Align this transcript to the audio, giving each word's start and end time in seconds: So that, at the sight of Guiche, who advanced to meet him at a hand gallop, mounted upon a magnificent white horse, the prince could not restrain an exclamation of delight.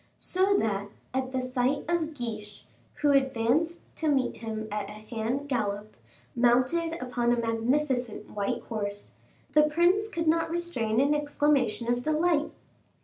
So 0.17 0.57
that, 0.57 0.89
at 1.13 1.31
the 1.31 1.43
sight 1.43 1.85
of 1.87 2.15
Guiche, 2.15 2.65
who 2.95 3.11
advanced 3.11 3.81
to 3.97 4.09
meet 4.09 4.37
him 4.37 4.67
at 4.71 4.89
a 4.89 4.93
hand 4.93 5.47
gallop, 5.47 5.95
mounted 6.35 6.97
upon 6.99 7.31
a 7.31 7.37
magnificent 7.37 8.27
white 8.31 8.63
horse, 8.63 9.13
the 9.51 9.61
prince 9.61 10.09
could 10.09 10.27
not 10.27 10.49
restrain 10.49 10.99
an 10.99 11.13
exclamation 11.13 11.87
of 11.87 12.01
delight. 12.01 12.49